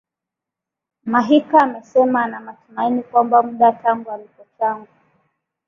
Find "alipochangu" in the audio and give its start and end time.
4.11-4.87